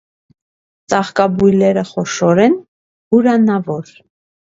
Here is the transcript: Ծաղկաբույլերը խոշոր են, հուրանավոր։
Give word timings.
Ծաղկաբույլերը 0.93 1.83
խոշոր 1.89 2.41
են, 2.45 2.55
հուրանավոր։ 3.15 3.93